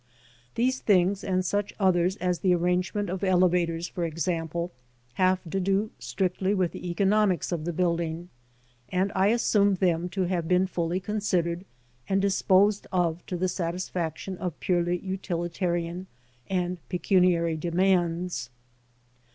These 0.55 0.79
things, 0.79 1.23
and 1.23 1.45
such 1.45 1.75
others 1.79 2.15
as 2.15 2.39
the 2.39 2.55
arrangement 2.55 3.07
of 3.07 3.23
elevators, 3.23 3.87
for 3.87 4.03
example, 4.03 4.71
have 5.13 5.39
to 5.51 5.59
do 5.59 5.91
strictly 5.99 6.55
with 6.55 6.71
the 6.71 6.89
economics 6.89 7.51
of 7.51 7.65
the 7.65 7.71
building, 7.71 8.29
and 8.89 9.11
I 9.13 9.27
assume 9.27 9.75
them 9.75 10.09
to 10.09 10.23
have 10.23 10.47
been 10.47 10.65
fully 10.65 10.99
considered 10.99 11.65
and 12.09 12.19
disposed 12.19 12.87
of 12.91 13.23
to 13.27 13.37
the 13.37 13.47
satisfaction 13.47 14.39
of 14.39 14.59
purely 14.59 14.97
utilitarian 14.97 16.07
and 16.49 16.79
pecuniary 16.89 17.55
demands. 17.55 18.49